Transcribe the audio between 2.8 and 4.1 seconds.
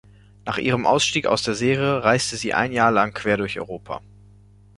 lang quer durch Europa.